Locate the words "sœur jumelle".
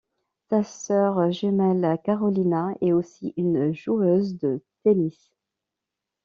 0.63-1.99